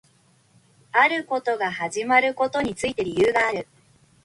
[0.93, 3.67] あることが始まることについて理由がある